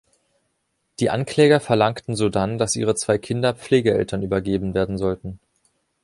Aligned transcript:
Die 0.99 1.11
Ankläger 1.11 1.59
verlangten 1.59 2.15
sodann, 2.15 2.57
dass 2.57 2.75
ihre 2.75 2.95
zwei 2.95 3.19
Kinder 3.19 3.53
Pflegeeltern 3.53 4.23
übergeben 4.23 4.73
werden 4.73 4.97
sollten. 4.97 5.37